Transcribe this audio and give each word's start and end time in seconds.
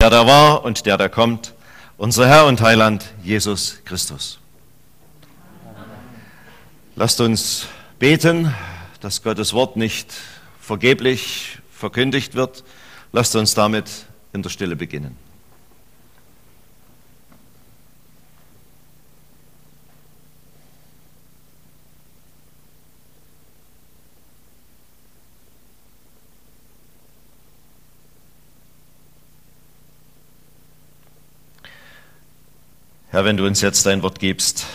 der 0.00 0.08
da 0.08 0.26
war 0.26 0.64
und 0.64 0.86
der 0.86 0.96
da 0.96 1.10
kommt, 1.10 1.52
unser 1.98 2.26
Herr 2.26 2.46
und 2.46 2.62
Heiland 2.62 3.04
Jesus 3.22 3.80
Christus. 3.84 4.38
Lasst 6.96 7.20
uns 7.20 7.66
beten, 7.98 8.54
dass 9.00 9.22
Gottes 9.22 9.52
Wort 9.52 9.76
nicht 9.76 10.10
vergeblich 10.58 11.58
verkündigt 11.70 12.34
wird. 12.34 12.64
Lasst 13.12 13.36
uns 13.36 13.52
damit 13.52 13.90
in 14.32 14.42
der 14.42 14.48
Stille 14.48 14.74
beginnen. 14.74 15.18
Herr, 33.12 33.24
wenn 33.24 33.36
du 33.36 33.44
uns 33.44 33.60
jetzt 33.60 33.86
dein 33.86 34.02
Wort 34.02 34.20
gibst, 34.20 34.66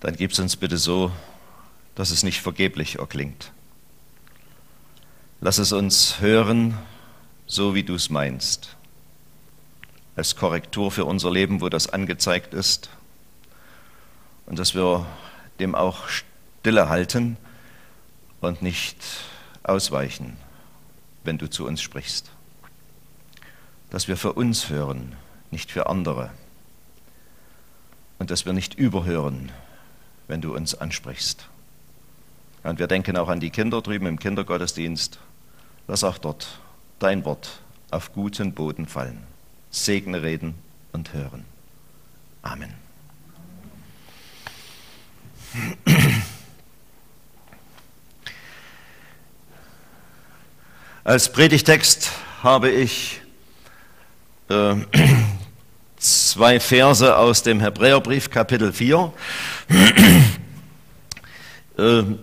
dann 0.00 0.14
gib 0.16 0.32
es 0.32 0.38
uns 0.38 0.54
bitte 0.54 0.76
so, 0.76 1.10
dass 1.94 2.10
es 2.10 2.24
nicht 2.24 2.42
vergeblich 2.42 2.98
erklingt. 2.98 3.52
Lass 5.40 5.56
es 5.56 5.72
uns 5.72 6.20
hören, 6.20 6.76
so 7.46 7.74
wie 7.74 7.84
du 7.84 7.94
es 7.94 8.10
meinst, 8.10 8.76
als 10.14 10.36
Korrektur 10.36 10.90
für 10.90 11.06
unser 11.06 11.30
Leben, 11.30 11.62
wo 11.62 11.70
das 11.70 11.88
angezeigt 11.88 12.52
ist, 12.52 12.90
und 14.44 14.58
dass 14.58 14.74
wir 14.74 15.06
dem 15.58 15.74
auch 15.74 16.06
stille 16.10 16.90
halten 16.90 17.38
und 18.42 18.60
nicht 18.60 18.98
ausweichen, 19.62 20.36
wenn 21.24 21.38
du 21.38 21.48
zu 21.48 21.64
uns 21.64 21.80
sprichst. 21.80 22.30
Dass 23.88 24.06
wir 24.06 24.18
für 24.18 24.34
uns 24.34 24.68
hören, 24.68 25.16
nicht 25.50 25.70
für 25.70 25.86
andere 25.86 26.30
und 28.22 28.30
dass 28.30 28.46
wir 28.46 28.52
nicht 28.52 28.74
überhören, 28.74 29.50
wenn 30.28 30.40
du 30.40 30.54
uns 30.54 30.76
ansprichst. 30.76 31.48
Und 32.62 32.78
wir 32.78 32.86
denken 32.86 33.16
auch 33.16 33.28
an 33.28 33.40
die 33.40 33.50
Kinder 33.50 33.82
drüben 33.82 34.06
im 34.06 34.20
Kindergottesdienst. 34.20 35.18
Lass 35.88 36.04
auch 36.04 36.18
dort 36.18 36.60
dein 37.00 37.24
Wort 37.24 37.62
auf 37.90 38.12
guten 38.12 38.52
Boden 38.52 38.86
fallen. 38.86 39.24
Segne 39.72 40.22
reden 40.22 40.54
und 40.92 41.12
hören. 41.12 41.44
Amen. 42.42 42.72
Als 51.02 51.32
Predigtext 51.32 52.12
habe 52.44 52.70
ich 52.70 53.20
äh, 54.48 54.76
zwei 56.02 56.58
Verse 56.58 57.16
aus 57.16 57.42
dem 57.42 57.60
Hebräerbrief 57.60 58.30
Kapitel 58.30 58.72
4. 58.72 59.12
Ähm, 61.78 62.18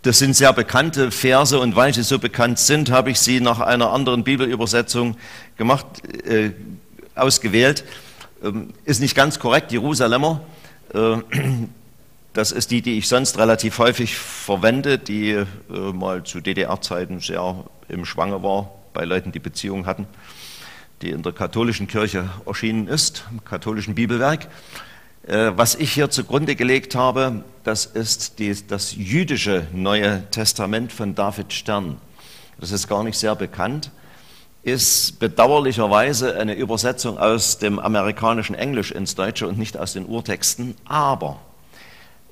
das 0.00 0.18
sind 0.18 0.34
sehr 0.34 0.50
bekannte 0.54 1.10
Verse 1.10 1.60
und 1.60 1.76
weil 1.76 1.92
sie 1.92 2.02
so 2.02 2.18
bekannt 2.18 2.58
sind, 2.58 2.90
habe 2.90 3.10
ich 3.10 3.20
sie 3.20 3.40
nach 3.40 3.60
einer 3.60 3.92
anderen 3.92 4.24
Bibelübersetzung 4.24 5.18
gemacht, 5.58 5.84
äh, 6.26 6.52
ausgewählt. 7.14 7.84
Ähm, 8.42 8.72
ist 8.86 9.00
nicht 9.00 9.14
ganz 9.14 9.38
korrekt, 9.38 9.72
Jerusalemer. 9.72 10.40
Äh, 10.94 11.18
das 12.32 12.50
ist 12.50 12.70
die, 12.70 12.80
die 12.80 12.96
ich 12.96 13.08
sonst 13.08 13.36
relativ 13.36 13.78
häufig 13.78 14.16
verwende, 14.16 14.96
die 14.98 15.32
äh, 15.32 15.44
mal 15.68 16.24
zu 16.24 16.40
DDR-Zeiten 16.40 17.20
sehr 17.20 17.62
im 17.88 18.06
Schwange 18.06 18.42
war 18.42 18.70
bei 18.94 19.04
Leuten, 19.04 19.32
die 19.32 19.38
Beziehungen 19.38 19.84
hatten 19.84 20.06
die 21.02 21.10
in 21.10 21.22
der 21.22 21.32
katholischen 21.32 21.86
Kirche 21.86 22.30
erschienen 22.46 22.88
ist, 22.88 23.24
im 23.30 23.44
katholischen 23.44 23.94
Bibelwerk. 23.94 24.48
Äh, 25.26 25.52
was 25.56 25.74
ich 25.74 25.92
hier 25.92 26.10
zugrunde 26.10 26.56
gelegt 26.56 26.94
habe, 26.94 27.44
das 27.64 27.84
ist 27.84 28.38
die, 28.38 28.54
das 28.66 28.94
jüdische 28.94 29.66
Neue 29.72 30.24
Testament 30.30 30.92
von 30.92 31.14
David 31.14 31.52
Stern. 31.52 32.00
Das 32.58 32.70
ist 32.70 32.88
gar 32.88 33.02
nicht 33.02 33.18
sehr 33.18 33.34
bekannt, 33.34 33.90
ist 34.62 35.18
bedauerlicherweise 35.18 36.36
eine 36.38 36.54
Übersetzung 36.54 37.18
aus 37.18 37.58
dem 37.58 37.78
amerikanischen 37.78 38.54
Englisch 38.54 38.90
ins 38.90 39.14
Deutsche 39.14 39.46
und 39.46 39.58
nicht 39.58 39.76
aus 39.76 39.92
den 39.92 40.06
Urtexten. 40.06 40.74
Aber 40.86 41.40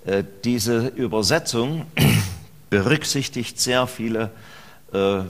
äh, 0.06 0.24
diese 0.44 0.86
Übersetzung 0.88 1.86
berücksichtigt 2.70 3.60
sehr 3.60 3.86
viele 3.86 4.30
äh, 4.92 5.20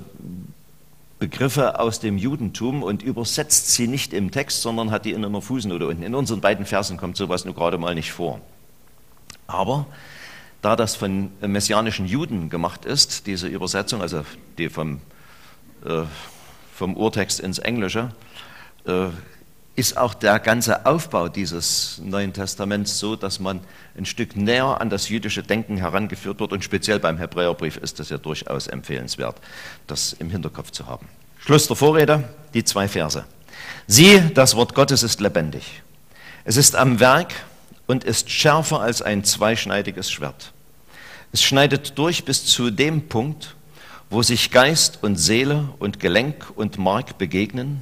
Begriffe 1.25 1.81
aus 1.81 2.01
dem 2.01 2.19
Judentum 2.19 2.83
und 2.83 3.03
übersetzt 3.03 3.73
sie 3.73 3.89
nicht 3.89 4.13
im 4.13 4.31
Text, 4.31 4.61
sondern 4.61 4.91
hat 4.91 5.07
die 5.07 5.13
in 5.13 5.25
einer 5.25 5.41
Fußnote 5.41 5.87
unten. 5.87 6.03
In 6.03 6.15
unseren 6.15 6.43
beiden 6.43 6.67
Versen 6.67 6.99
kommt 6.99 7.17
sowas 7.17 7.47
nur 7.47 7.55
gerade 7.55 7.79
mal 7.79 7.95
nicht 7.95 8.13
vor. 8.13 8.43
Aber 9.47 9.87
da 10.61 10.77
das 10.77 10.97
von 10.97 11.31
messianischen 11.41 12.05
Juden 12.05 12.51
gemacht 12.51 12.85
ist, 12.85 13.27
diese 13.27 13.47
Übersetzung, 13.47 14.03
also 14.03 14.23
die 14.59 14.69
vom, 14.69 15.01
äh, 15.87 16.03
vom 16.75 16.95
Urtext 16.95 17.41
ins 17.41 17.59
Englische, 17.59 18.11
äh, 18.85 19.07
ist 19.77 19.97
auch 19.97 20.15
der 20.15 20.39
ganze 20.39 20.87
Aufbau 20.87 21.29
dieses 21.29 22.01
Neuen 22.03 22.33
Testaments 22.33 22.99
so, 22.99 23.17
dass 23.17 23.41
man 23.41 23.61
ein 23.97 24.07
Stück 24.07 24.37
näher 24.37 24.81
an 24.81 24.89
das 24.89 25.09
jüdische 25.09 25.43
Denken 25.43 25.77
herangeführt 25.77 26.39
wird. 26.39 26.53
Und 26.53 26.63
speziell 26.63 27.01
beim 27.01 27.19
Hebräerbrief 27.19 27.77
ist 27.77 27.99
es 27.99 28.11
ja 28.11 28.19
durchaus 28.19 28.69
empfehlenswert, 28.69 29.37
das 29.87 30.13
im 30.13 30.31
Hinterkopf 30.31 30.71
zu 30.71 30.87
haben. 30.87 31.09
Schluss 31.39 31.67
der 31.67 31.77
Vorrede, 31.77 32.29
die 32.55 32.65
zwei 32.65 32.87
Verse. 32.87 33.25
Sieh, 33.87 34.21
das 34.33 34.55
Wort 34.55 34.75
Gottes 34.75 35.03
ist 35.03 35.21
lebendig. 35.21 35.83
Es 36.45 36.57
ist 36.57 36.77
am 36.77 37.01
Werk 37.01 37.33
und 37.87 38.05
ist 38.05 38.31
schärfer 38.31 38.81
als 38.81 39.03
ein 39.03 39.25
zweischneidiges 39.25 40.11
Schwert. 40.11 40.53
Es 41.33 41.43
schneidet 41.43 41.99
durch 41.99 42.25
bis 42.25 42.47
zu 42.47 42.71
dem 42.71 43.09
Punkt, 43.09 43.57
wo 44.09 44.23
sich 44.23 44.51
Geist 44.53 45.03
und 45.03 45.17
Seele 45.17 45.69
und 45.81 45.99
Gelenk 45.99 46.47
und 46.55 46.79
Mark 46.79 47.19
begegnen. 47.19 47.81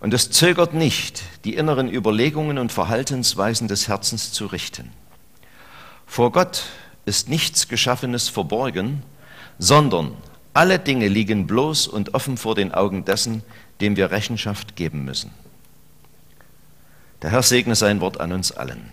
Und 0.00 0.14
es 0.14 0.30
zögert 0.30 0.74
nicht, 0.74 1.22
die 1.44 1.54
inneren 1.54 1.92
Überlegungen 1.92 2.58
und 2.58 2.72
Verhaltensweisen 2.72 3.66
des 3.66 3.88
Herzens 3.88 4.32
zu 4.32 4.46
richten. 4.46 4.92
Vor 6.06 6.30
Gott 6.30 6.64
ist 7.04 7.28
nichts 7.28 7.68
Geschaffenes 7.68 8.28
verborgen, 8.28 9.02
sondern 9.58 10.16
alle 10.54 10.78
Dinge 10.78 11.08
liegen 11.08 11.46
bloß 11.46 11.88
und 11.88 12.14
offen 12.14 12.36
vor 12.36 12.54
den 12.54 12.72
Augen 12.72 13.04
dessen, 13.04 13.42
dem 13.80 13.96
wir 13.96 14.10
Rechenschaft 14.10 14.76
geben 14.76 15.04
müssen. 15.04 15.30
Der 17.22 17.30
Herr 17.30 17.42
segne 17.42 17.74
sein 17.74 18.00
Wort 18.00 18.20
an 18.20 18.32
uns 18.32 18.52
allen. 18.52 18.90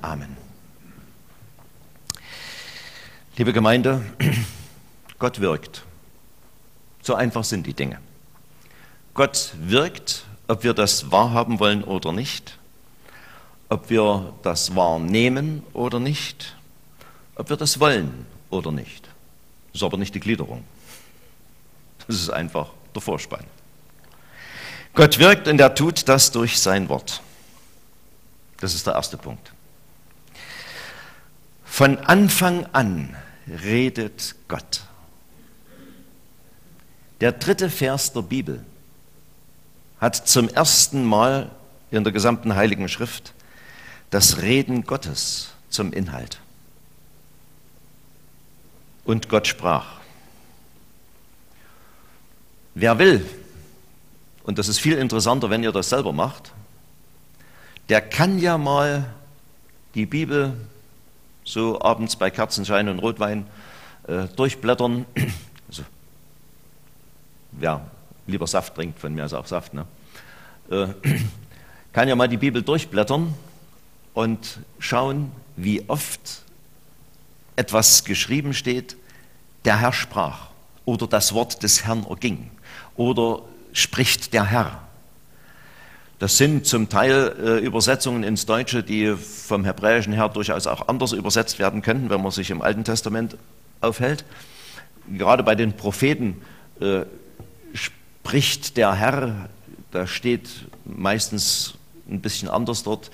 Amen. 0.00 0.36
Liebe 3.36 3.52
Gemeinde, 3.52 4.02
Gott 5.18 5.40
wirkt. 5.40 5.84
So 7.02 7.14
einfach 7.14 7.44
sind 7.44 7.66
die 7.66 7.74
Dinge. 7.74 7.98
Gott 9.14 9.52
wirkt, 9.60 10.24
ob 10.48 10.62
wir 10.62 10.74
das 10.74 11.10
wahrhaben 11.10 11.60
wollen 11.60 11.84
oder 11.84 12.12
nicht 12.12 12.58
ob 13.70 13.88
wir 13.88 14.34
das 14.42 14.74
wahrnehmen 14.74 15.62
oder 15.72 16.00
nicht, 16.00 16.56
ob 17.36 17.48
wir 17.48 17.56
das 17.56 17.80
wollen 17.80 18.26
oder 18.50 18.72
nicht. 18.72 19.04
Das 19.72 19.80
ist 19.80 19.82
aber 19.84 19.96
nicht 19.96 20.14
die 20.14 20.20
Gliederung. 20.20 20.64
Das 22.06 22.16
ist 22.16 22.30
einfach 22.30 22.72
der 22.94 23.00
Vorspann. 23.00 23.44
Gott 24.92 25.20
wirkt 25.20 25.46
und 25.46 25.60
er 25.60 25.72
tut 25.72 26.08
das 26.08 26.32
durch 26.32 26.58
sein 26.60 26.88
Wort. 26.88 27.22
Das 28.58 28.74
ist 28.74 28.88
der 28.88 28.94
erste 28.94 29.16
Punkt. 29.16 29.52
Von 31.64 31.98
Anfang 31.98 32.66
an 32.72 33.16
redet 33.46 34.34
Gott. 34.48 34.82
Der 37.20 37.30
dritte 37.30 37.70
Vers 37.70 38.12
der 38.12 38.22
Bibel 38.22 38.64
hat 40.00 40.16
zum 40.16 40.48
ersten 40.48 41.04
Mal 41.04 41.50
in 41.90 42.04
der 42.04 42.12
gesamten 42.12 42.56
Heiligen 42.56 42.88
Schrift 42.88 43.34
das 44.10 44.42
Reden 44.42 44.84
Gottes 44.84 45.50
zum 45.68 45.92
Inhalt. 45.92 46.40
Und 49.04 49.28
Gott 49.28 49.46
sprach. 49.46 49.86
Wer 52.74 52.98
will, 52.98 53.26
und 54.44 54.58
das 54.58 54.68
ist 54.68 54.78
viel 54.78 54.96
interessanter, 54.96 55.50
wenn 55.50 55.62
ihr 55.62 55.72
das 55.72 55.90
selber 55.90 56.12
macht, 56.12 56.52
der 57.88 58.00
kann 58.00 58.38
ja 58.38 58.56
mal 58.56 59.12
die 59.94 60.06
Bibel 60.06 60.54
so 61.44 61.80
abends 61.80 62.16
bei 62.16 62.30
Kerzenschein 62.30 62.88
und 62.88 63.00
Rotwein 63.00 63.46
äh, 64.06 64.26
durchblättern. 64.36 65.06
Also, 65.68 65.84
wer 67.52 67.88
lieber 68.30 68.46
Saft 68.46 68.74
trinkt, 68.74 68.98
von 68.98 69.14
mir 69.14 69.24
ist 69.24 69.34
auch 69.34 69.46
Saft, 69.46 69.74
ne? 69.74 69.86
Äh, 70.70 70.86
kann 71.92 72.08
ja 72.08 72.16
mal 72.16 72.28
die 72.28 72.36
Bibel 72.36 72.62
durchblättern 72.62 73.34
und 74.14 74.60
schauen, 74.78 75.32
wie 75.56 75.84
oft 75.88 76.42
etwas 77.56 78.04
geschrieben 78.04 78.54
steht, 78.54 78.96
der 79.64 79.80
Herr 79.80 79.92
sprach 79.92 80.46
oder 80.84 81.06
das 81.06 81.34
Wort 81.34 81.62
des 81.62 81.84
Herrn 81.84 82.06
erging 82.08 82.50
oder 82.96 83.42
spricht 83.72 84.32
der 84.32 84.46
Herr. 84.46 84.82
Das 86.18 86.36
sind 86.36 86.66
zum 86.66 86.88
Teil 86.88 87.34
äh, 87.42 87.64
Übersetzungen 87.64 88.24
ins 88.24 88.44
Deutsche, 88.44 88.82
die 88.82 89.14
vom 89.16 89.64
Hebräischen 89.64 90.12
her 90.12 90.28
durchaus 90.28 90.66
auch 90.66 90.86
anders 90.88 91.12
übersetzt 91.12 91.58
werden 91.58 91.80
könnten, 91.80 92.10
wenn 92.10 92.22
man 92.22 92.30
sich 92.30 92.50
im 92.50 92.60
Alten 92.60 92.84
Testament 92.84 93.36
aufhält. 93.80 94.24
Gerade 95.08 95.42
bei 95.42 95.54
den 95.54 95.72
Propheten 95.72 96.42
äh, 96.80 97.04
spricht 98.22 98.76
der 98.76 98.94
Herr, 98.94 99.48
da 99.90 100.06
steht 100.06 100.48
meistens 100.84 101.74
ein 102.08 102.20
bisschen 102.20 102.48
anders 102.48 102.82
dort, 102.82 103.10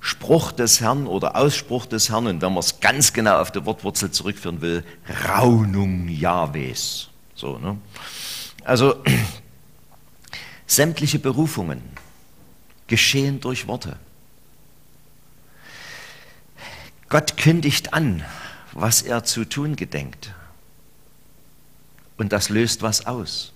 Spruch 0.00 0.52
des 0.52 0.80
Herrn 0.80 1.06
oder 1.06 1.36
Ausspruch 1.36 1.86
des 1.86 2.10
Herrn, 2.10 2.26
und 2.26 2.42
wenn 2.42 2.52
man 2.52 2.60
es 2.60 2.80
ganz 2.80 3.12
genau 3.12 3.38
auf 3.40 3.52
die 3.52 3.64
Wortwurzel 3.64 4.10
zurückführen 4.10 4.60
will, 4.60 4.84
Raunung 5.28 6.08
Jahwes. 6.08 7.08
So, 7.34 7.58
ne? 7.58 7.78
Also 8.64 9.02
sämtliche 10.66 11.18
Berufungen 11.18 11.82
geschehen 12.86 13.40
durch 13.40 13.66
Worte. 13.66 13.96
Gott 17.08 17.36
kündigt 17.36 17.92
an, 17.94 18.24
was 18.72 19.02
er 19.02 19.24
zu 19.24 19.44
tun 19.44 19.76
gedenkt. 19.76 20.32
Und 22.16 22.32
das 22.32 22.48
löst 22.48 22.82
was 22.82 23.06
aus. 23.06 23.52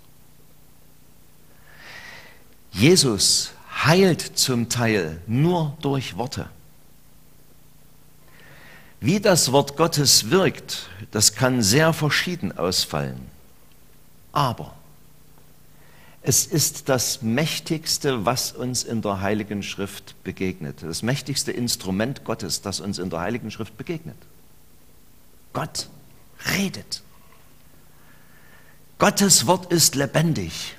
Jesus 2.74 3.52
heilt 3.84 4.20
zum 4.20 4.68
Teil 4.68 5.20
nur 5.26 5.76
durch 5.80 6.16
Worte. 6.16 6.50
Wie 9.00 9.20
das 9.20 9.52
Wort 9.52 9.76
Gottes 9.76 10.30
wirkt, 10.30 10.88
das 11.12 11.34
kann 11.34 11.62
sehr 11.62 11.92
verschieden 11.92 12.56
ausfallen. 12.56 13.20
Aber 14.32 14.74
es 16.22 16.46
ist 16.46 16.88
das 16.88 17.22
mächtigste, 17.22 18.24
was 18.24 18.50
uns 18.52 18.82
in 18.82 19.02
der 19.02 19.20
Heiligen 19.20 19.62
Schrift 19.62 20.16
begegnet. 20.24 20.82
Das 20.82 21.02
mächtigste 21.02 21.52
Instrument 21.52 22.24
Gottes, 22.24 22.62
das 22.62 22.80
uns 22.80 22.98
in 22.98 23.10
der 23.10 23.20
Heiligen 23.20 23.50
Schrift 23.50 23.76
begegnet. 23.76 24.16
Gott 25.52 25.88
redet. 26.56 27.02
Gottes 28.98 29.46
Wort 29.46 29.70
ist 29.70 29.94
lebendig. 29.94 30.76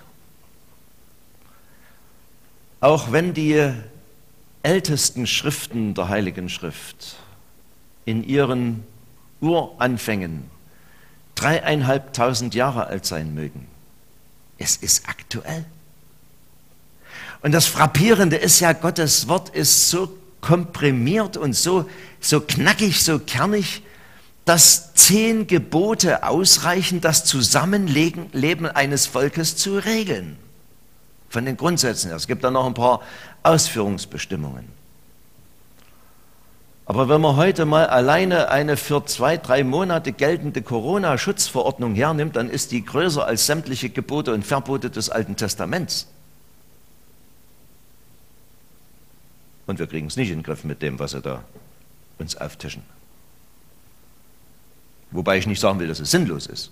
Auch 2.85 3.11
wenn 3.11 3.33
die 3.33 3.71
ältesten 4.61 5.25
Schriften 5.25 5.95
der 5.95 6.07
Heiligen 6.09 6.49
Schrift 6.49 7.15
in 8.05 8.23
ihren 8.23 8.83
Uranfängen 9.41 10.43
dreieinhalbtausend 11.33 12.53
Jahre 12.53 12.85
alt 12.85 13.07
sein 13.07 13.33
mögen, 13.33 13.65
es 14.59 14.77
ist 14.77 15.09
aktuell. 15.09 15.65
Und 17.41 17.53
das 17.53 17.65
Frappierende 17.65 18.35
ist 18.35 18.59
ja, 18.59 18.73
Gottes 18.73 19.27
Wort 19.27 19.49
ist 19.49 19.89
so 19.89 20.15
komprimiert 20.39 21.37
und 21.37 21.53
so, 21.53 21.89
so 22.19 22.39
knackig, 22.39 23.03
so 23.03 23.17
kernig, 23.17 23.81
dass 24.45 24.93
zehn 24.93 25.47
Gebote 25.47 26.21
ausreichen, 26.21 27.01
das 27.01 27.25
Zusammenleben 27.25 28.67
eines 28.67 29.07
Volkes 29.07 29.57
zu 29.57 29.79
regeln 29.79 30.37
von 31.29 31.45
den 31.45 31.57
Grundsätzen 31.57 32.09
her. 32.09 32.17
Es 32.17 32.27
gibt 32.27 32.43
da 32.43 32.51
noch 32.51 32.65
ein 32.65 32.73
paar 32.73 33.01
Ausführungsbestimmungen. 33.43 34.67
Aber 36.87 37.09
wenn 37.09 37.19
man 37.19 37.35
heute 37.35 37.65
mal 37.65 37.87
alleine 37.87 38.49
eine 38.49 38.77
für 38.77 39.03
zwei, 39.05 39.37
drei 39.37 39.63
Monate 39.63 40.11
geltende 40.11 40.61
Corona-Schutzverordnung 40.61 41.95
hernimmt, 41.95 42.35
dann 42.35 42.49
ist 42.49 42.71
die 42.71 42.85
größer 42.85 43.25
als 43.25 43.47
sämtliche 43.47 43.89
Gebote 43.89 44.33
und 44.33 44.45
Verbote 44.45 44.91
des 44.91 45.09
Alten 45.09 45.35
Testaments. 45.35 46.07
Und 49.65 49.79
wir 49.79 49.87
kriegen 49.87 50.07
es 50.07 50.15
nicht 50.15 50.29
in 50.29 50.39
den 50.39 50.43
Griff 50.43 50.63
mit 50.63 50.83
dem, 50.83 50.99
was 50.99 51.11
sie 51.11 51.21
da 51.21 51.43
uns 52.19 52.37
auftischen. 52.37 52.83
Wobei 55.09 55.37
ich 55.37 55.47
nicht 55.47 55.59
sagen 55.59 55.79
will, 55.79 55.87
dass 55.87 55.99
es 55.99 56.11
sinnlos 56.11 56.45
ist. 56.45 56.71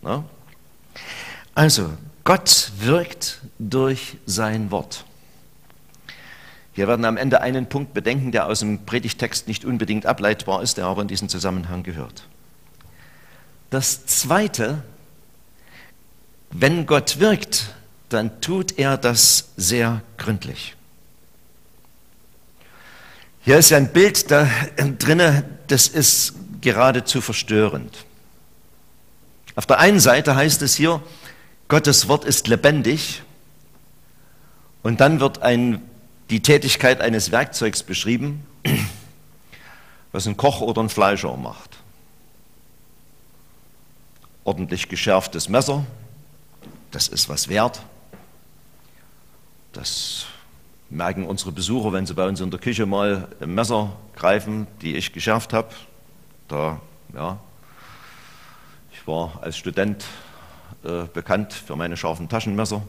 Na? 0.00 0.24
Also, 1.54 1.90
Gott 2.28 2.72
wirkt 2.76 3.40
durch 3.58 4.18
sein 4.26 4.70
Wort. 4.70 5.06
Wir 6.74 6.86
werden 6.86 7.06
am 7.06 7.16
Ende 7.16 7.40
einen 7.40 7.70
Punkt 7.70 7.94
bedenken, 7.94 8.32
der 8.32 8.48
aus 8.48 8.58
dem 8.58 8.84
Predigtext 8.84 9.48
nicht 9.48 9.64
unbedingt 9.64 10.04
ableitbar 10.04 10.62
ist, 10.62 10.76
der 10.76 10.84
aber 10.84 11.00
in 11.00 11.08
diesen 11.08 11.30
Zusammenhang 11.30 11.84
gehört. 11.84 12.24
Das 13.70 14.04
Zweite, 14.04 14.82
wenn 16.50 16.84
Gott 16.84 17.18
wirkt, 17.18 17.74
dann 18.10 18.42
tut 18.42 18.78
er 18.78 18.98
das 18.98 19.52
sehr 19.56 20.02
gründlich. 20.18 20.76
Hier 23.40 23.56
ist 23.56 23.72
ein 23.72 23.90
Bild 23.90 24.30
da 24.30 24.46
drinne, 24.98 25.44
das 25.68 25.88
ist 25.88 26.34
geradezu 26.60 27.22
verstörend. 27.22 28.04
Auf 29.54 29.64
der 29.64 29.78
einen 29.78 29.98
Seite 29.98 30.36
heißt 30.36 30.60
es 30.60 30.74
hier, 30.74 31.02
Gottes 31.68 32.08
Wort 32.08 32.24
ist 32.24 32.48
lebendig 32.48 33.22
und 34.82 35.00
dann 35.00 35.20
wird 35.20 35.42
ein, 35.42 35.82
die 36.30 36.40
Tätigkeit 36.40 37.02
eines 37.02 37.30
Werkzeugs 37.30 37.82
beschrieben, 37.82 38.46
was 40.12 40.26
ein 40.26 40.38
Koch 40.38 40.62
oder 40.62 40.82
ein 40.82 40.88
Fleischer 40.88 41.36
macht. 41.36 41.76
Ordentlich 44.44 44.88
geschärftes 44.88 45.50
Messer, 45.50 45.84
das 46.90 47.08
ist 47.08 47.28
was 47.28 47.48
wert. 47.48 47.82
Das 49.74 50.24
merken 50.88 51.26
unsere 51.26 51.52
Besucher, 51.52 51.92
wenn 51.92 52.06
sie 52.06 52.14
bei 52.14 52.26
uns 52.26 52.40
in 52.40 52.50
der 52.50 52.60
Küche 52.60 52.86
mal 52.86 53.28
ein 53.40 53.54
Messer 53.54 53.94
greifen, 54.16 54.66
die 54.80 54.96
ich 54.96 55.12
geschärft 55.12 55.52
habe. 55.52 55.68
Da, 56.48 56.80
ja, 57.12 57.38
ich 58.90 59.06
war 59.06 59.38
als 59.42 59.58
Student 59.58 60.06
äh, 60.84 61.04
bekannt 61.12 61.52
für 61.52 61.76
meine 61.76 61.96
scharfen 61.96 62.28
Taschenmesser 62.28 62.82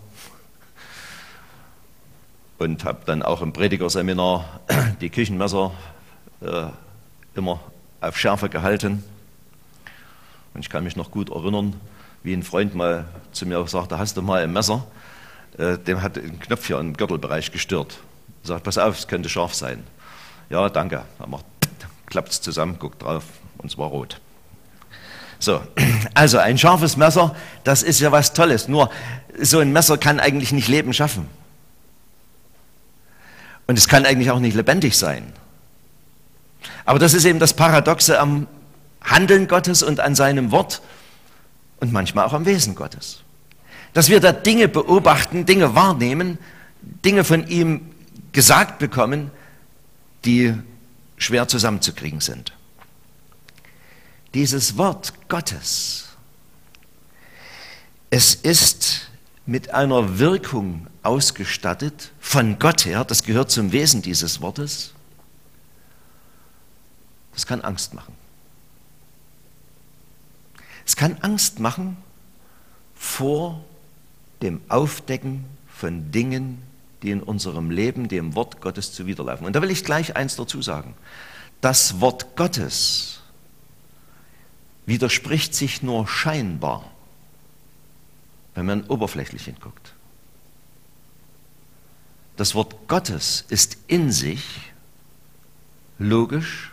und 2.60 2.84
habe 2.84 3.00
dann 3.06 3.24
auch 3.24 3.42
im 3.42 3.54
Predigerseminar 3.54 4.60
die 5.02 5.10
Küchenmesser 5.10 5.72
äh, 6.42 6.68
immer 7.36 7.60
auf 8.02 8.18
Schärfe 8.18 8.50
gehalten. 8.50 9.04
Und 10.54 10.62
ich 10.62 10.70
kann 10.70 10.84
mich 10.84 10.96
noch 10.96 11.10
gut 11.10 11.30
erinnern, 11.30 11.80
wie 12.22 12.34
ein 12.34 12.44
Freund 12.44 12.76
mal 12.76 13.06
zu 13.32 13.46
mir 13.46 13.66
sagte, 13.68 13.98
hast 13.98 14.18
du 14.18 14.22
mal 14.22 14.44
ein 14.44 14.52
Messer? 14.52 14.86
Äh, 15.58 15.78
dem 15.78 16.02
hat 16.02 16.18
ein 16.18 16.40
Knopf 16.40 16.68
hier 16.68 16.80
im 16.80 16.96
Gürtelbereich 16.96 17.52
gestört. 17.52 18.00
Er 18.44 18.48
sagt, 18.48 18.64
pass 18.64 18.78
auf, 18.78 18.98
es 18.98 19.08
könnte 19.08 19.30
scharf 19.30 19.54
sein. 19.54 19.84
Ja, 20.50 20.70
danke. 20.70 21.04
Dann 21.18 21.36
klappt 22.08 22.30
es 22.30 22.42
zusammen, 22.42 22.78
guckt 22.78 23.04
drauf 23.04 23.24
und 23.58 23.72
es 23.72 23.78
war 23.78 23.88
rot. 23.88 24.20
So, 25.40 25.62
also 26.14 26.38
ein 26.38 26.58
scharfes 26.58 26.98
Messer, 26.98 27.34
das 27.64 27.82
ist 27.82 28.02
ja 28.02 28.12
was 28.12 28.34
Tolles. 28.34 28.68
Nur 28.68 28.92
so 29.42 29.60
ein 29.60 29.72
Messer 29.72 29.98
kann 29.98 30.20
eigentlich 30.20 30.52
nicht 30.52 30.68
Leben 30.68 30.94
schaffen. 30.94 31.28
Und 33.66 33.78
es 33.78 33.88
kann 33.88 34.06
eigentlich 34.06 34.32
auch 34.32 34.40
nicht 34.40 34.56
lebendig 34.56 34.98
sein. 34.98 35.32
Aber 36.84 37.00
das 37.00 37.14
ist 37.14 37.24
eben 37.24 37.40
das 37.40 37.54
Paradoxe 37.54 38.20
am 38.20 38.48
Handeln 39.02 39.48
Gottes 39.48 39.82
und 39.82 40.02
an 40.02 40.14
seinem 40.14 40.52
Wort 40.52 40.82
und 41.80 41.94
manchmal 41.94 42.26
auch 42.26 42.34
am 42.34 42.46
Wesen 42.46 42.76
Gottes. 42.76 43.24
Dass 43.94 44.10
wir 44.10 44.20
da 44.20 44.34
Dinge 44.34 44.68
beobachten, 44.68 45.46
Dinge 45.46 45.74
wahrnehmen, 45.74 46.38
Dinge 46.82 47.24
von 47.24 47.48
ihm 47.48 47.92
gesagt 48.34 48.78
bekommen, 48.80 49.32
die 50.26 50.54
schwer 51.18 51.48
zusammenzukriegen 51.48 52.20
sind 52.20 52.54
dieses 54.34 54.78
Wort 54.78 55.14
Gottes, 55.30 56.08
es 58.10 58.36
ist 58.36 59.10
mit 59.46 59.74
einer 59.74 60.20
Wirkung 60.20 60.88
ausgestattet 61.04 62.12
von 62.20 62.60
Gott 62.60 62.86
her, 62.86 63.04
das 63.04 63.24
gehört 63.24 63.52
zum 63.52 63.72
Wesen 63.72 64.02
dieses 64.02 64.42
Wortes, 64.42 64.94
das 67.34 67.46
kann 67.46 67.62
Angst 67.62 67.94
machen. 67.94 68.14
Es 70.86 70.96
kann 70.96 71.18
Angst 71.22 71.60
machen 71.60 71.98
vor 72.96 73.64
dem 74.42 74.60
Aufdecken 74.70 75.46
von 75.68 76.12
Dingen, 76.12 76.62
die 77.04 77.12
in 77.12 77.22
unserem 77.22 77.70
Leben 77.70 78.08
dem 78.08 78.36
Wort 78.36 78.60
Gottes 78.60 78.92
zuwiderlaufen. 78.92 79.46
Und 79.46 79.56
da 79.56 79.62
will 79.62 79.72
ich 79.72 79.86
gleich 79.86 80.16
eins 80.16 80.36
dazu 80.36 80.62
sagen. 80.62 80.96
Das 81.62 82.02
Wort 82.02 82.36
Gottes 82.36 83.19
widerspricht 84.90 85.54
sich 85.54 85.82
nur 85.84 86.08
scheinbar, 86.08 86.84
wenn 88.56 88.66
man 88.66 88.84
oberflächlich 88.88 89.46
hinguckt. 89.46 89.94
Das 92.36 92.56
Wort 92.56 92.88
Gottes 92.88 93.46
ist 93.50 93.78
in 93.88 94.12
sich 94.12 94.44
logisch, 96.00 96.72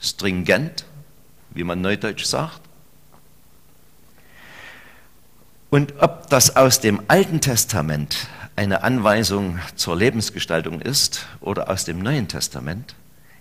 stringent, 0.00 0.84
wie 1.50 1.62
man 1.62 1.80
neudeutsch 1.80 2.24
sagt. 2.24 2.62
Und 5.70 5.94
ob 6.00 6.28
das 6.30 6.56
aus 6.56 6.80
dem 6.80 7.00
Alten 7.06 7.40
Testament 7.40 8.26
eine 8.56 8.82
Anweisung 8.82 9.60
zur 9.76 9.94
Lebensgestaltung 9.94 10.80
ist 10.80 11.26
oder 11.40 11.70
aus 11.70 11.84
dem 11.84 12.00
Neuen 12.00 12.26
Testament, 12.26 12.96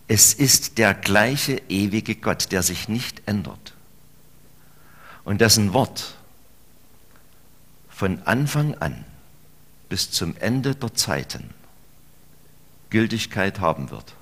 es 0.08 0.34
ist 0.36 0.77
der 0.77 0.93
gleiche 0.93 1.60
ewige 1.69 2.15
Gott, 2.15 2.51
der 2.51 2.62
sich 2.62 2.88
nicht 2.88 3.24
ändert 3.25 3.74
und 5.24 5.42
dessen 5.42 5.74
Wort 5.74 6.16
von 7.90 8.22
Anfang 8.24 8.76
an 8.76 9.06
bis 9.90 10.12
zum 10.12 10.38
Ende 10.38 10.76
der 10.76 10.94
Zeiten 10.94 11.50
Gültigkeit 12.90 13.60
haben 13.60 13.92
wird. 13.92 14.16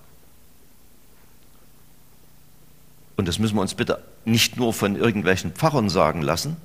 Und 3.16 3.28
das 3.28 3.40
müssen 3.40 3.56
wir 3.56 3.62
uns 3.62 3.74
bitte 3.74 4.04
nicht 4.26 4.58
nur 4.58 4.74
von 4.74 4.96
irgendwelchen 4.96 5.52
Pfarrern 5.52 5.90
sagen 5.90 6.22
lassen, 6.22 6.58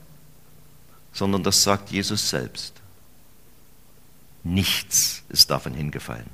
sondern 1.12 1.42
das 1.42 1.62
sagt 1.62 1.90
Jesus 1.90 2.30
selbst. 2.30 2.74
Nichts 4.44 5.22
ist 5.28 5.50
davon 5.50 5.74
hingefallen. 5.74 6.28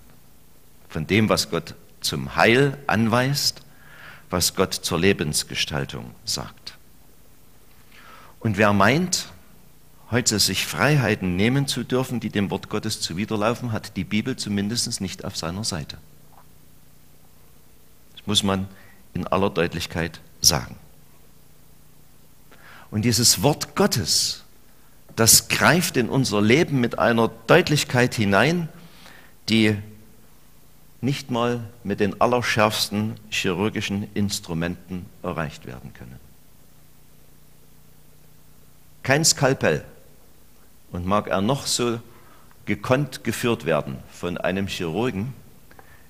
Von 0.88 1.06
dem, 1.06 1.28
was 1.28 1.50
Gott 1.50 1.74
zum 2.00 2.36
Heil 2.36 2.78
anweist, 2.86 3.62
was 4.30 4.54
Gott 4.54 4.74
zur 4.74 4.98
Lebensgestaltung 4.98 6.14
sagt. 6.24 6.67
Und 8.40 8.56
wer 8.56 8.72
meint, 8.72 9.26
heute 10.10 10.38
sich 10.38 10.66
Freiheiten 10.66 11.36
nehmen 11.36 11.66
zu 11.66 11.84
dürfen, 11.84 12.20
die 12.20 12.30
dem 12.30 12.50
Wort 12.50 12.68
Gottes 12.68 13.00
zuwiderlaufen, 13.00 13.72
hat 13.72 13.96
die 13.96 14.04
Bibel 14.04 14.36
zumindest 14.36 15.00
nicht 15.00 15.24
auf 15.24 15.36
seiner 15.36 15.64
Seite. 15.64 15.98
Das 18.16 18.26
muss 18.26 18.42
man 18.42 18.68
in 19.14 19.26
aller 19.26 19.50
Deutlichkeit 19.50 20.20
sagen. 20.40 20.76
Und 22.90 23.02
dieses 23.02 23.42
Wort 23.42 23.76
Gottes, 23.76 24.44
das 25.16 25.48
greift 25.48 25.96
in 25.96 26.08
unser 26.08 26.40
Leben 26.40 26.80
mit 26.80 26.98
einer 26.98 27.28
Deutlichkeit 27.46 28.14
hinein, 28.14 28.68
die 29.48 29.76
nicht 31.00 31.30
mal 31.30 31.60
mit 31.84 32.00
den 32.00 32.20
allerschärfsten 32.20 33.14
chirurgischen 33.30 34.08
Instrumenten 34.14 35.06
erreicht 35.22 35.66
werden 35.66 35.92
können. 35.92 36.27
Kein 39.08 39.24
Skalpell 39.24 39.86
und 40.92 41.06
mag 41.06 41.28
er 41.28 41.40
noch 41.40 41.66
so 41.66 41.98
gekonnt 42.66 43.24
geführt 43.24 43.64
werden 43.64 43.96
von 44.12 44.36
einem 44.36 44.66
Chirurgen, 44.66 45.32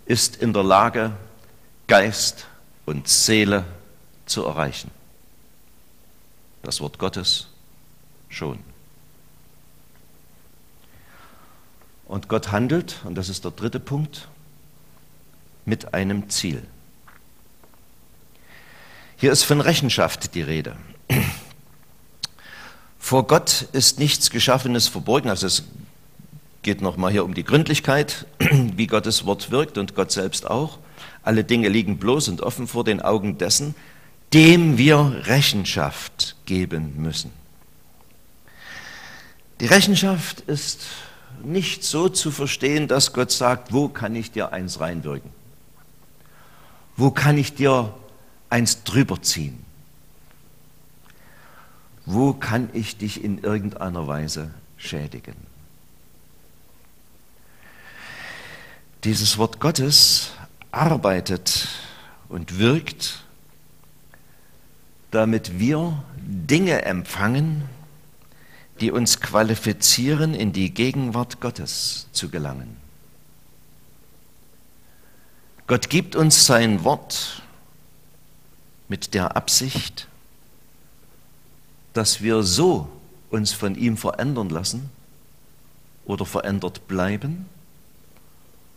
ist 0.04 0.34
in 0.34 0.52
der 0.52 0.64
Lage, 0.64 1.12
Geist 1.86 2.48
und 2.86 3.06
Seele 3.06 3.64
zu 4.26 4.44
erreichen. 4.44 4.90
Das 6.64 6.80
Wort 6.80 6.98
Gottes 6.98 7.46
schon. 8.28 8.58
Und 12.06 12.26
Gott 12.26 12.50
handelt, 12.50 12.96
und 13.04 13.14
das 13.14 13.28
ist 13.28 13.44
der 13.44 13.52
dritte 13.52 13.78
Punkt, 13.78 14.26
mit 15.64 15.94
einem 15.94 16.28
Ziel. 16.30 16.66
Hier 19.18 19.30
ist 19.30 19.44
von 19.44 19.60
Rechenschaft 19.60 20.34
die 20.34 20.42
Rede. 20.42 20.76
Vor 23.08 23.26
Gott 23.26 23.62
ist 23.72 23.98
nichts 23.98 24.28
Geschaffenes 24.28 24.86
verborgen. 24.86 25.30
Also 25.30 25.46
es 25.46 25.62
geht 26.60 26.82
nochmal 26.82 27.10
hier 27.10 27.24
um 27.24 27.32
die 27.32 27.42
Gründlichkeit, 27.42 28.26
wie 28.38 28.86
Gottes 28.86 29.24
Wort 29.24 29.50
wirkt 29.50 29.78
und 29.78 29.94
Gott 29.94 30.12
selbst 30.12 30.46
auch. 30.46 30.78
Alle 31.22 31.42
Dinge 31.42 31.70
liegen 31.70 31.96
bloß 31.96 32.28
und 32.28 32.42
offen 32.42 32.66
vor 32.66 32.84
den 32.84 33.00
Augen 33.00 33.38
dessen, 33.38 33.74
dem 34.34 34.76
wir 34.76 35.22
Rechenschaft 35.24 36.36
geben 36.44 36.96
müssen. 36.98 37.30
Die 39.60 39.66
Rechenschaft 39.66 40.40
ist 40.40 40.82
nicht 41.42 41.84
so 41.84 42.10
zu 42.10 42.30
verstehen, 42.30 42.88
dass 42.88 43.14
Gott 43.14 43.30
sagt, 43.30 43.72
wo 43.72 43.88
kann 43.88 44.14
ich 44.16 44.32
dir 44.32 44.52
eins 44.52 44.80
reinwirken? 44.80 45.30
Wo 46.94 47.10
kann 47.10 47.38
ich 47.38 47.54
dir 47.54 47.94
eins 48.50 48.84
drüber 48.84 49.22
ziehen? 49.22 49.64
Wo 52.10 52.32
kann 52.32 52.70
ich 52.72 52.96
dich 52.96 53.22
in 53.22 53.36
irgendeiner 53.36 54.06
Weise 54.06 54.50
schädigen? 54.78 55.36
Dieses 59.04 59.36
Wort 59.36 59.60
Gottes 59.60 60.30
arbeitet 60.72 61.68
und 62.30 62.58
wirkt, 62.58 63.24
damit 65.10 65.58
wir 65.58 66.02
Dinge 66.16 66.80
empfangen, 66.86 67.68
die 68.80 68.90
uns 68.90 69.20
qualifizieren, 69.20 70.32
in 70.32 70.54
die 70.54 70.72
Gegenwart 70.72 71.42
Gottes 71.42 72.06
zu 72.12 72.30
gelangen. 72.30 72.78
Gott 75.66 75.90
gibt 75.90 76.16
uns 76.16 76.46
sein 76.46 76.84
Wort 76.84 77.42
mit 78.88 79.12
der 79.12 79.36
Absicht, 79.36 80.08
dass 81.98 82.22
wir 82.22 82.44
so 82.44 82.88
uns 83.28 83.50
von 83.50 83.74
ihm 83.74 83.96
verändern 83.96 84.50
lassen 84.50 84.88
oder 86.04 86.24
verändert 86.24 86.86
bleiben 86.86 87.46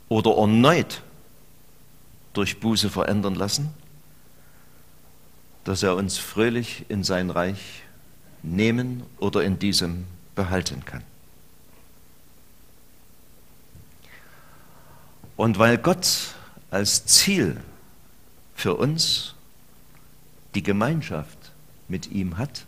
oder 0.09 0.35
erneut 0.37 1.03
durch 2.33 2.59
Buße 2.59 2.89
verändern 2.89 3.35
lassen, 3.35 3.69
dass 5.65 5.83
er 5.83 5.97
uns 5.97 6.17
fröhlich 6.17 6.85
in 6.89 7.03
sein 7.03 7.29
Reich 7.29 7.83
nehmen 8.41 9.03
oder 9.19 9.43
in 9.43 9.59
diesem 9.59 10.07
behalten 10.33 10.83
kann. 10.83 11.03
Und 15.37 15.59
weil 15.59 15.77
Gott 15.77 16.33
als 16.71 17.05
Ziel 17.05 17.61
für 18.55 18.73
uns 18.73 19.35
die 20.55 20.63
Gemeinschaft 20.63 21.37
mit 21.87 22.11
ihm 22.11 22.39
hat, 22.39 22.65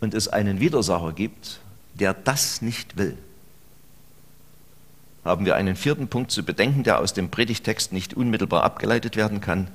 und 0.00 0.14
es 0.14 0.28
einen 0.28 0.60
Widersacher 0.60 1.12
gibt, 1.12 1.60
der 1.94 2.14
das 2.14 2.62
nicht 2.62 2.96
will, 2.96 3.16
haben 5.24 5.44
wir 5.44 5.56
einen 5.56 5.76
vierten 5.76 6.08
Punkt 6.08 6.30
zu 6.30 6.44
bedenken, 6.44 6.84
der 6.84 7.00
aus 7.00 7.12
dem 7.12 7.30
Predigtext 7.30 7.92
nicht 7.92 8.14
unmittelbar 8.14 8.62
abgeleitet 8.62 9.16
werden 9.16 9.40
kann. 9.40 9.68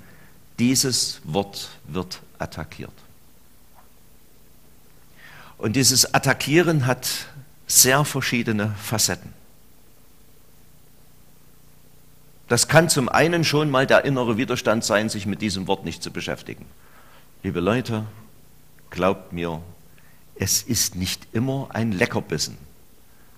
Dieses 0.60 1.22
Wort 1.26 1.70
wird 1.88 2.22
attackiert. 2.40 2.94
Und 5.58 5.76
dieses 5.76 6.14
Attackieren 6.14 6.88
hat 6.88 7.08
sehr 7.68 8.04
verschiedene 8.06 8.74
Facetten. 8.82 9.34
Das 12.48 12.68
kann 12.68 12.90
zum 12.90 13.08
einen 13.08 13.44
schon 13.44 13.70
mal 13.70 13.88
der 13.88 14.04
innere 14.04 14.38
Widerstand 14.38 14.84
sein, 14.84 15.08
sich 15.08 15.26
mit 15.26 15.42
diesem 15.42 15.68
Wort 15.68 15.86
nicht 15.86 16.04
zu 16.04 16.12
beschäftigen. 16.12 16.66
Liebe 17.44 17.60
Leute, 17.60 18.04
glaubt 18.90 19.34
mir, 19.34 19.62
es 20.42 20.64
ist 20.64 20.96
nicht 20.96 21.28
immer 21.34 21.68
ein 21.70 21.92
Leckerbissen, 21.92 22.58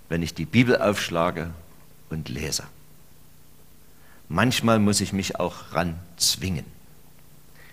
wenn 0.08 0.24
ich 0.24 0.34
die 0.34 0.46
Bibel 0.46 0.82
aufschlage 0.82 1.52
und 2.10 2.30
lese. 2.30 2.64
Manchmal 4.30 4.80
muss 4.80 5.02
ich 5.02 5.12
mich 5.12 5.38
auch 5.38 5.74
ran 5.74 6.00
zwingen. 6.16 6.64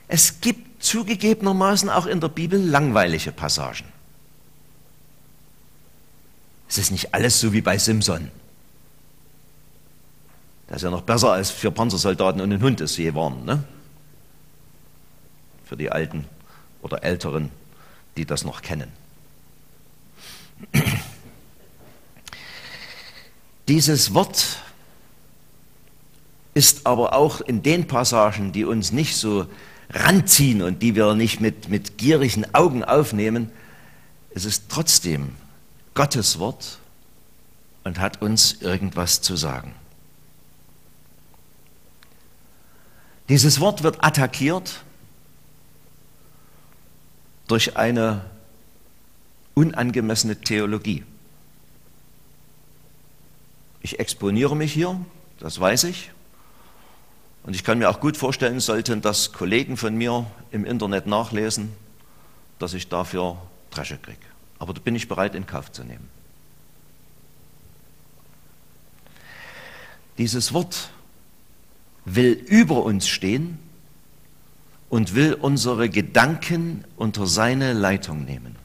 Es 0.09 0.41
gibt 0.41 0.83
zugegebenermaßen 0.83 1.89
auch 1.91 2.07
in 2.07 2.21
der 2.21 2.27
Bibel 2.27 2.61
langweilige 2.61 3.31
Passagen. 3.31 3.85
Es 6.69 6.79
ist 6.79 6.91
nicht 6.91 7.15
alles 7.15 7.39
so 7.39 7.53
wie 7.53 7.61
bei 7.61 7.79
Simson. 7.79 8.33
Das 10.67 10.79
ist 10.79 10.83
ja 10.83 10.91
noch 10.91 11.03
besser 11.03 11.31
als 11.31 11.53
für 11.53 11.71
Panzersoldaten 11.71 12.41
und 12.41 12.53
einen 12.53 12.63
Hund 12.63 12.81
es 12.81 12.97
je 12.97 13.15
waren. 13.15 13.45
Ne? 13.45 13.63
Für 15.67 15.77
die 15.77 15.93
Alten 15.93 16.25
oder 16.83 17.05
Älteren, 17.05 17.53
die 18.17 18.25
das 18.25 18.45
noch 18.45 18.63
kennen. 18.63 19.00
Dieses 23.71 24.15
Wort 24.15 24.57
ist 26.55 26.89
aber 26.89 27.13
auch 27.15 27.41
in 27.41 27.63
den 27.63 27.87
Passagen, 27.87 28.51
die 28.51 28.65
uns 28.65 28.91
nicht 28.91 29.17
so 29.17 29.47
ranziehen 29.91 30.61
und 30.63 30.83
die 30.83 30.97
wir 30.97 31.15
nicht 31.15 31.41
mit, 31.41 31.69
mit 31.69 31.97
gierigen 31.97 32.53
Augen 32.53 32.83
aufnehmen, 32.83 33.53
es 34.35 34.45
ist 34.45 34.65
trotzdem 34.71 35.37
Gottes 35.95 36.41
Wort 36.41 36.81
und 37.85 38.01
hat 38.01 38.21
uns 38.23 38.55
irgendwas 38.55 39.23
zu 39.23 39.37
sagen. 39.37 39.73
Dieses 43.29 43.61
Wort 43.61 43.85
wird 43.85 44.03
attackiert 44.05 44.83
durch 47.47 47.77
eine 47.77 48.25
unangemessene 49.55 50.41
Theologie. 50.41 51.05
Ich 53.81 53.99
exponiere 53.99 54.57
mich 54.57 54.73
hier, 54.73 55.01
das 55.39 55.59
weiß 55.59 55.85
ich. 55.85 56.11
Und 57.43 57.55
ich 57.55 57.65
kann 57.65 57.79
mir 57.79 57.89
auch 57.89 58.01
gut 58.01 58.17
vorstellen, 58.17 58.61
sollten 58.61 59.01
das 59.01 59.33
Kollegen 59.33 59.77
von 59.77 59.95
mir 59.95 60.27
im 60.51 60.65
Internet 60.65 61.07
nachlesen, 61.07 61.73
dass 62.59 62.75
ich 62.75 62.89
dafür 62.89 63.39
Dresche 63.71 63.97
kriege. 63.97 64.19
Aber 64.59 64.75
da 64.75 64.81
bin 64.81 64.95
ich 64.95 65.09
bereit, 65.09 65.35
in 65.35 65.47
Kauf 65.47 65.73
zu 65.73 65.83
nehmen. 65.83 66.09
Dieses 70.19 70.53
Wort 70.53 70.91
will 72.05 72.33
über 72.33 72.85
uns 72.85 73.09
stehen 73.09 73.59
und 74.91 75.15
will 75.15 75.33
unsere 75.33 75.89
Gedanken 75.89 76.85
unter 76.97 77.27
seine 77.27 77.73
Leitung 77.73 78.25
nehmen. 78.25 78.57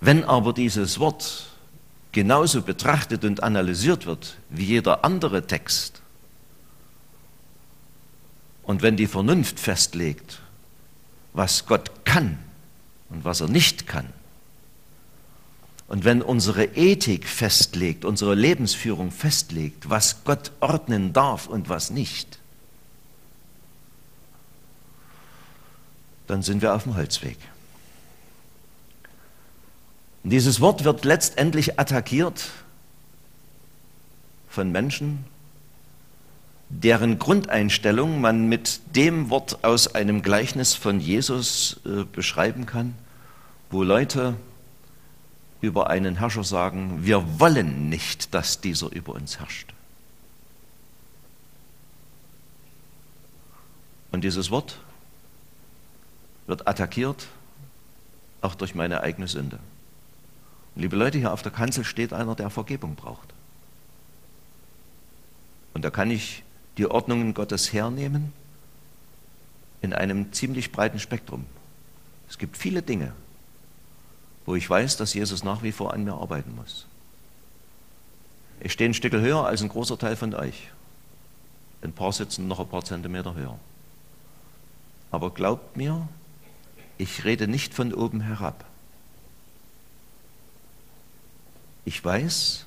Wenn 0.00 0.22
aber 0.22 0.52
dieses 0.52 1.00
Wort 1.00 1.46
genauso 2.18 2.62
betrachtet 2.62 3.24
und 3.24 3.44
analysiert 3.44 4.04
wird 4.04 4.38
wie 4.50 4.64
jeder 4.64 5.04
andere 5.04 5.46
Text, 5.46 6.02
und 8.64 8.82
wenn 8.82 8.96
die 8.96 9.06
Vernunft 9.06 9.60
festlegt, 9.60 10.40
was 11.32 11.66
Gott 11.66 12.04
kann 12.04 12.36
und 13.08 13.24
was 13.24 13.40
er 13.40 13.46
nicht 13.46 13.86
kann, 13.86 14.12
und 15.86 16.04
wenn 16.04 16.20
unsere 16.20 16.64
Ethik 16.64 17.28
festlegt, 17.28 18.04
unsere 18.04 18.34
Lebensführung 18.34 19.12
festlegt, 19.12 19.88
was 19.88 20.24
Gott 20.24 20.50
ordnen 20.58 21.12
darf 21.12 21.46
und 21.46 21.68
was 21.68 21.90
nicht, 21.90 22.40
dann 26.26 26.42
sind 26.42 26.62
wir 26.62 26.74
auf 26.74 26.82
dem 26.82 26.96
Holzweg. 26.96 27.38
Und 30.28 30.32
dieses 30.32 30.60
Wort 30.60 30.84
wird 30.84 31.06
letztendlich 31.06 31.80
attackiert 31.80 32.50
von 34.50 34.70
Menschen, 34.70 35.24
deren 36.68 37.18
Grundeinstellung 37.18 38.20
man 38.20 38.46
mit 38.46 38.94
dem 38.94 39.30
Wort 39.30 39.64
aus 39.64 39.94
einem 39.94 40.20
Gleichnis 40.20 40.74
von 40.74 41.00
Jesus 41.00 41.80
äh, 41.86 42.04
beschreiben 42.04 42.66
kann, 42.66 42.94
wo 43.70 43.82
Leute 43.82 44.36
über 45.62 45.88
einen 45.88 46.16
Herrscher 46.16 46.44
sagen, 46.44 47.06
wir 47.06 47.40
wollen 47.40 47.88
nicht, 47.88 48.34
dass 48.34 48.60
dieser 48.60 48.92
über 48.92 49.14
uns 49.14 49.38
herrscht. 49.38 49.72
Und 54.12 54.24
dieses 54.24 54.50
Wort 54.50 54.78
wird 56.46 56.68
attackiert, 56.68 57.28
auch 58.42 58.54
durch 58.54 58.74
meine 58.74 59.00
eigene 59.00 59.26
Sünde. 59.26 59.58
Liebe 60.78 60.94
Leute, 60.94 61.18
hier 61.18 61.32
auf 61.32 61.42
der 61.42 61.50
Kanzel 61.50 61.84
steht 61.84 62.12
einer, 62.12 62.36
der 62.36 62.50
Vergebung 62.50 62.94
braucht. 62.94 63.34
Und 65.74 65.84
da 65.84 65.90
kann 65.90 66.08
ich 66.08 66.44
die 66.76 66.86
Ordnungen 66.86 67.34
Gottes 67.34 67.72
hernehmen 67.72 68.32
in 69.82 69.92
einem 69.92 70.32
ziemlich 70.32 70.70
breiten 70.70 71.00
Spektrum. 71.00 71.46
Es 72.28 72.38
gibt 72.38 72.56
viele 72.56 72.80
Dinge, 72.80 73.12
wo 74.46 74.54
ich 74.54 74.70
weiß, 74.70 74.96
dass 74.96 75.14
Jesus 75.14 75.42
nach 75.42 75.64
wie 75.64 75.72
vor 75.72 75.94
an 75.94 76.04
mir 76.04 76.14
arbeiten 76.14 76.54
muss. 76.54 76.86
Ich 78.60 78.72
stehe 78.72 78.88
ein 78.88 78.94
Stück 78.94 79.14
höher 79.14 79.46
als 79.46 79.62
ein 79.62 79.70
großer 79.70 79.98
Teil 79.98 80.14
von 80.14 80.32
euch. 80.32 80.68
Ein 81.82 81.92
paar 81.92 82.12
sitzen 82.12 82.46
noch 82.46 82.60
ein 82.60 82.68
paar 82.68 82.84
Zentimeter 82.84 83.34
höher. 83.34 83.58
Aber 85.10 85.32
glaubt 85.32 85.76
mir, 85.76 86.08
ich 86.98 87.24
rede 87.24 87.48
nicht 87.48 87.74
von 87.74 87.92
oben 87.92 88.20
herab. 88.20 88.64
Ich 91.88 92.04
weiß, 92.04 92.66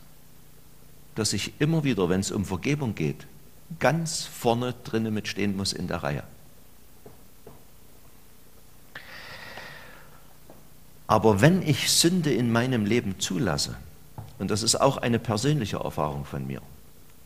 dass 1.14 1.34
ich 1.34 1.54
immer 1.60 1.84
wieder, 1.84 2.10
wenn 2.10 2.22
es 2.22 2.32
um 2.32 2.44
Vergebung 2.44 2.96
geht, 2.96 3.28
ganz 3.78 4.24
vorne 4.24 4.74
drinnen 4.84 5.14
mitstehen 5.14 5.56
muss 5.56 5.74
in 5.74 5.88
der 5.88 6.02
Reihe. 6.02 6.24
Aber 11.06 11.40
wenn 11.40 11.62
ich 11.62 11.92
Sünde 11.92 12.34
in 12.34 12.52
meinem 12.52 12.84
Leben 12.84 13.20
zulasse, 13.20 13.78
und 14.40 14.50
das 14.50 14.64
ist 14.64 14.82
auch 14.82 14.98
eine 14.98 15.20
persönliche 15.20 15.78
Erfahrung 15.78 16.26
von 16.26 16.48
mir, 16.48 16.64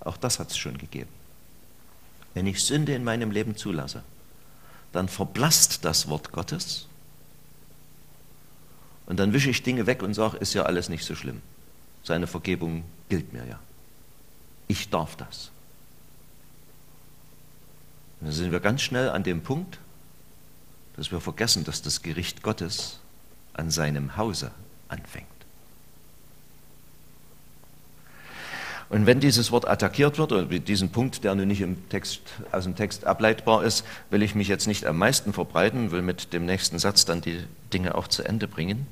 auch 0.01 0.17
das 0.17 0.37
hat 0.37 0.51
es 0.51 0.57
schon 0.57 0.77
gegeben, 0.77 1.11
wenn 2.33 2.45
ich 2.45 2.61
Sünde 2.61 2.93
in 2.93 3.05
meinem 3.05 3.31
Leben 3.31 3.55
zulasse, 3.55 4.03
dann 4.91 5.07
verblasst 5.07 5.85
das 5.85 6.09
Wort 6.09 6.33
Gottes 6.33 6.87
und 9.05 9.17
dann 9.17 9.31
wische 9.31 9.49
ich 9.49 9.63
Dinge 9.63 9.87
weg 9.87 10.03
und 10.03 10.13
sage, 10.13 10.35
ist 10.35 10.53
ja 10.53 10.63
alles 10.63 10.89
nicht 10.89 11.05
so 11.05 11.15
schlimm. 11.15 11.41
Seine 12.05 12.27
Vergebung 12.27 12.83
gilt 13.09 13.33
mir 13.33 13.45
ja. 13.45 13.59
Ich 14.67 14.89
darf 14.89 15.15
das. 15.15 15.49
Und 18.21 18.27
dann 18.27 18.33
sind 18.33 18.51
wir 18.51 18.59
ganz 18.59 18.81
schnell 18.81 19.09
an 19.09 19.23
dem 19.23 19.41
Punkt, 19.41 19.79
dass 20.95 21.11
wir 21.11 21.19
vergessen, 21.19 21.63
dass 21.63 21.81
das 21.81 22.03
Gericht 22.03 22.43
Gottes 22.43 22.99
an 23.53 23.71
seinem 23.71 24.17
Hause 24.17 24.51
anfängt. 24.87 25.25
Und 28.89 29.07
wenn 29.07 29.19
dieses 29.19 29.51
Wort 29.51 29.67
attackiert 29.67 30.19
wird, 30.19 30.31
oder 30.31 30.45
diesen 30.45 30.91
Punkt, 30.91 31.23
der 31.23 31.33
nun 31.33 31.47
nicht 31.47 31.61
im 31.61 31.89
Text, 31.89 32.21
aus 32.51 32.65
dem 32.65 32.75
Text 32.75 33.05
ableitbar 33.05 33.63
ist, 33.63 33.83
will 34.11 34.21
ich 34.21 34.35
mich 34.35 34.47
jetzt 34.47 34.67
nicht 34.67 34.85
am 34.85 34.97
meisten 34.97 35.33
verbreiten, 35.33 35.91
will 35.91 36.03
mit 36.03 36.33
dem 36.33 36.45
nächsten 36.45 36.77
Satz 36.77 37.03
dann 37.03 37.21
die 37.21 37.43
Dinge 37.73 37.95
auch 37.95 38.07
zu 38.07 38.23
Ende 38.23 38.47
bringen. 38.47 38.85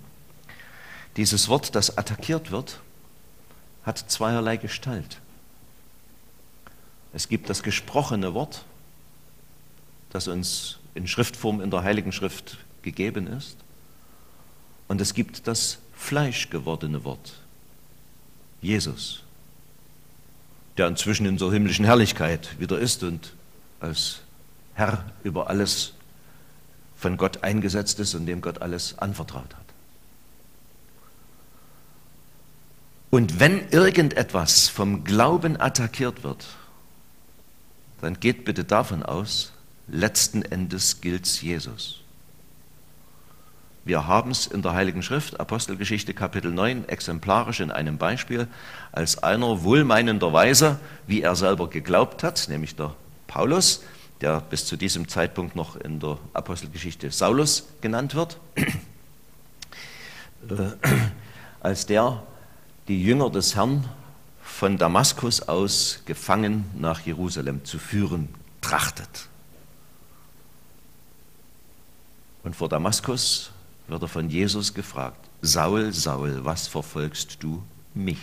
Dieses 1.16 1.48
Wort, 1.48 1.76
das 1.76 1.96
attackiert 1.96 2.50
wird, 2.50 2.80
hat 3.86 3.98
zweierlei 4.10 4.58
Gestalt. 4.58 5.20
Es 7.14 7.28
gibt 7.30 7.50
das 7.50 7.64
gesprochene 7.64 8.34
Wort, 8.34 8.66
das 10.10 10.28
uns 10.28 10.80
in 10.96 11.08
Schriftform 11.08 11.62
in 11.62 11.72
der 11.72 11.84
Heiligen 11.84 12.12
Schrift 12.12 12.58
gegeben 12.82 13.28
ist. 13.28 13.58
Und 14.88 15.02
es 15.02 15.14
gibt 15.14 15.48
das 15.48 15.80
fleischgewordene 15.96 17.04
Wort, 17.04 17.34
Jesus, 18.62 19.24
der 20.78 20.88
inzwischen 20.88 21.26
in 21.26 21.38
so 21.38 21.52
himmlischen 21.52 21.86
Herrlichkeit 21.86 22.60
wieder 22.60 22.80
ist 22.80 23.04
und 23.04 23.34
als 23.80 24.20
Herr 24.76 25.06
über 25.24 25.50
alles 25.50 25.94
von 26.96 27.18
Gott 27.18 27.44
eingesetzt 27.44 28.00
ist 28.00 28.16
und 28.16 28.26
dem 28.26 28.42
Gott 28.42 28.62
alles 28.62 28.98
anvertraut 28.98 29.54
hat. 29.56 29.63
Und 33.14 33.40
wenn 33.40 33.70
irgendetwas 33.70 34.70
vom 34.70 35.04
Glauben 35.04 35.62
attackiert 35.62 36.24
wird, 36.24 36.48
dann 38.02 38.20
geht 38.20 38.44
bitte 38.44 38.64
davon 38.64 39.04
aus, 39.04 39.54
letzten 39.88 40.42
Endes 40.42 41.00
gilt 41.00 41.28
Jesus. 41.28 42.00
Wir 43.86 44.08
haben 44.08 44.32
es 44.32 44.48
in 44.48 44.64
der 44.64 44.74
Heiligen 44.74 45.04
Schrift, 45.04 45.40
Apostelgeschichte 45.40 46.16
Kapitel 46.16 46.50
9, 46.50 46.90
exemplarisch 46.90 47.60
in 47.60 47.70
einem 47.70 48.00
Beispiel, 48.00 48.48
als 48.92 49.22
einer 49.22 49.62
wohlmeinenderweise, 49.62 50.80
wie 51.06 51.22
er 51.22 51.36
selber 51.36 51.70
geglaubt 51.70 52.24
hat, 52.24 52.50
nämlich 52.50 52.76
der 52.76 52.96
Paulus, 53.28 53.84
der 54.22 54.42
bis 54.42 54.66
zu 54.66 54.76
diesem 54.76 55.08
Zeitpunkt 55.08 55.56
noch 55.56 55.76
in 55.76 56.00
der 56.00 56.18
Apostelgeschichte 56.34 57.12
Saulus 57.12 57.68
genannt 57.80 58.16
wird, 58.16 58.40
als 61.60 61.86
der 61.86 62.24
die 62.88 63.04
Jünger 63.04 63.30
des 63.30 63.56
Herrn 63.56 63.88
von 64.42 64.78
Damaskus 64.78 65.42
aus 65.42 66.02
gefangen 66.06 66.66
nach 66.78 67.02
Jerusalem 67.02 67.64
zu 67.64 67.80
führen 67.80 68.30
trachtet. 68.62 69.28
Und 72.44 72.56
vor 72.56 72.70
Damaskus 72.70 73.52
wird 73.88 74.02
er 74.02 74.08
von 74.08 74.30
Jesus 74.30 74.74
gefragt, 74.74 75.30
Saul, 75.42 75.94
Saul, 75.94 76.44
was 76.44 76.68
verfolgst 76.68 77.38
du 77.42 77.64
mich? 77.94 78.20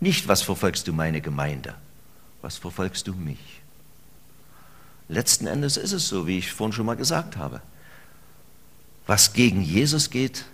Nicht, 0.00 0.28
was 0.28 0.42
verfolgst 0.42 0.88
du 0.88 0.92
meine 0.92 1.20
Gemeinde, 1.20 1.74
was 2.42 2.56
verfolgst 2.56 3.06
du 3.06 3.12
mich? 3.14 3.62
Letzten 5.08 5.46
Endes 5.46 5.76
ist 5.76 5.92
es 5.92 6.08
so, 6.08 6.26
wie 6.26 6.38
ich 6.38 6.52
vorhin 6.52 6.72
schon 6.72 6.86
mal 6.86 6.96
gesagt 6.96 7.36
habe. 7.36 7.60
Was 9.06 9.34
gegen 9.34 9.60
Jesus 9.60 10.08
geht, 10.08 10.46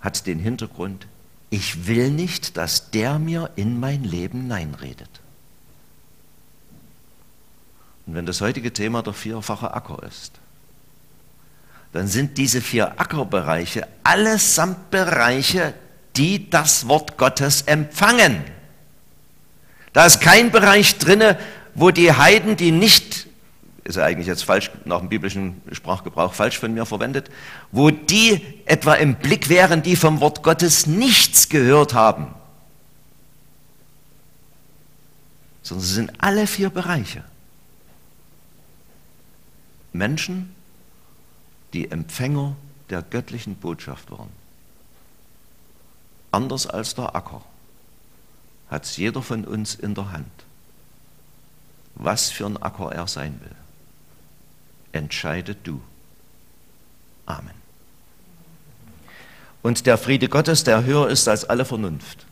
hat 0.00 0.26
den 0.26 0.38
Hintergrund, 0.38 1.06
ich 1.50 1.86
will 1.86 2.10
nicht, 2.10 2.56
dass 2.56 2.90
der 2.90 3.18
mir 3.18 3.50
in 3.56 3.78
mein 3.78 4.04
Leben 4.04 4.42
hineinredet. 4.42 5.08
Und 8.06 8.14
wenn 8.14 8.26
das 8.26 8.40
heutige 8.40 8.72
Thema 8.72 9.02
der 9.02 9.12
vierfache 9.12 9.72
Acker 9.72 10.02
ist, 10.02 10.32
dann 11.92 12.08
sind 12.08 12.38
diese 12.38 12.60
vier 12.60 13.00
Ackerbereiche 13.00 13.86
allesamt 14.02 14.90
Bereiche, 14.90 15.74
die 16.16 16.50
das 16.50 16.88
Wort 16.88 17.16
Gottes 17.16 17.62
empfangen. 17.62 18.42
Da 19.92 20.06
ist 20.06 20.20
kein 20.20 20.50
Bereich 20.50 20.98
drinne, 20.98 21.38
wo 21.74 21.90
die 21.90 22.12
Heiden, 22.12 22.56
die 22.56 22.72
nicht, 22.72 23.03
ist 23.84 23.96
ja 23.96 24.04
eigentlich 24.04 24.26
jetzt 24.26 24.44
falsch 24.44 24.70
nach 24.86 25.00
dem 25.00 25.10
biblischen 25.10 25.60
Sprachgebrauch 25.70 26.32
falsch 26.32 26.58
von 26.58 26.72
mir 26.72 26.86
verwendet, 26.86 27.30
wo 27.70 27.90
die 27.90 28.42
etwa 28.64 28.94
im 28.94 29.16
Blick 29.16 29.50
wären, 29.50 29.82
die 29.82 29.94
vom 29.94 30.20
Wort 30.20 30.42
Gottes 30.42 30.86
nichts 30.86 31.50
gehört 31.50 31.92
haben. 31.92 32.34
Sondern 35.62 35.86
sie 35.86 35.94
sind 35.94 36.12
alle 36.18 36.46
vier 36.46 36.70
Bereiche. 36.70 37.24
Menschen, 39.92 40.54
die 41.74 41.90
Empfänger 41.90 42.56
der 42.88 43.02
göttlichen 43.02 43.54
Botschaft 43.54 44.10
waren. 44.10 44.30
Anders 46.30 46.66
als 46.66 46.94
der 46.94 47.14
Acker 47.14 47.42
hat 48.70 48.84
es 48.84 48.96
jeder 48.96 49.22
von 49.22 49.44
uns 49.44 49.74
in 49.74 49.94
der 49.94 50.10
Hand, 50.10 50.32
was 51.94 52.30
für 52.30 52.46
ein 52.46 52.56
Acker 52.56 52.90
er 52.92 53.06
sein 53.06 53.38
will. 53.40 53.63
Entscheide 54.94 55.56
du. 55.56 55.82
Amen. 57.26 57.50
Und 59.60 59.86
der 59.86 59.98
Friede 59.98 60.28
Gottes, 60.28 60.62
der 60.62 60.84
höher 60.84 61.08
ist 61.08 61.26
als 61.26 61.44
alle 61.44 61.64
Vernunft, 61.64 62.26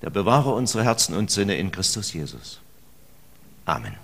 der 0.00 0.08
bewahre 0.08 0.54
unsere 0.54 0.84
Herzen 0.84 1.14
und 1.14 1.30
Sinne 1.30 1.56
in 1.56 1.70
Christus 1.70 2.14
Jesus. 2.14 2.60
Amen. 3.66 3.94